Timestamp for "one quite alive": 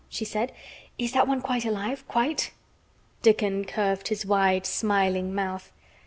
1.27-2.07